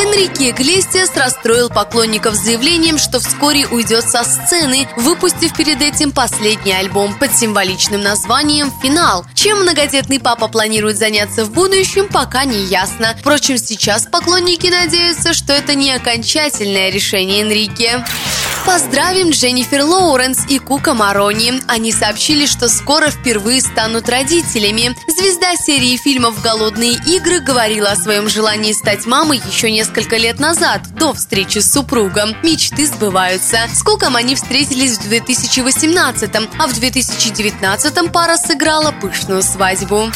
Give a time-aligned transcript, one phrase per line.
[0.00, 7.18] Энрике Иглесиас расстроил поклонников заявлением, что вскоре уйдет со сцены, выпустив перед этим последний альбом
[7.18, 9.24] под символичным названием «Финал».
[9.34, 13.16] Чем многодетный папа планирует заняться в будущем, пока не ясно.
[13.18, 18.04] Впрочем, сейчас поклонники надеются, что это не окончательное решение Энрике.
[18.66, 21.60] Поздравим Дженнифер Лоуренс и Кука Марони.
[21.68, 24.96] Они сообщили, что скоро впервые станут родителями.
[25.06, 30.80] Звезда серии фильмов «Голодные игры» говорила о своем желании стать мамой еще несколько лет назад,
[30.98, 32.34] до встречи с супругом.
[32.42, 33.58] Мечты сбываются.
[33.72, 40.10] С Куком они встретились в 2018 а в 2019 пара сыграла пышную свадьбу.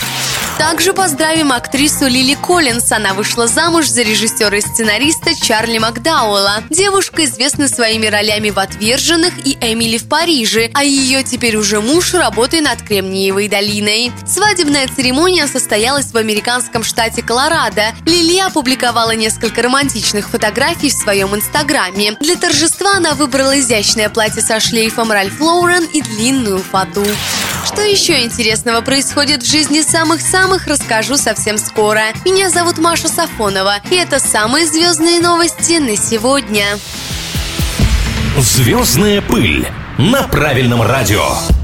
[0.58, 2.90] Также поздравим актрису Лили Коллинс.
[2.90, 6.64] Она вышла замуж за режиссера и сценариста Чарли Макдауэлла.
[6.68, 12.12] Девушка известна своими ролями в «Отверженных» и «Эмили в Париже», а ее теперь уже муж
[12.12, 14.12] работает над Кремниевой долиной.
[14.26, 17.94] Свадебная церемония состоялась в американском штате Колорадо.
[18.04, 22.16] Лили опубликовала несколько романтичных фотографий в своем инстаграме.
[22.20, 27.04] Для торжества она выбрала изящное платье со шлейфом Ральф Лоурен и длинную фату.
[27.70, 32.00] Что еще интересного происходит в жизни самых-самых, расскажу совсем скоро.
[32.24, 36.64] Меня зовут Маша Сафонова, и это самые звездные новости на сегодня.
[38.38, 41.57] Звездная пыль на правильном радио.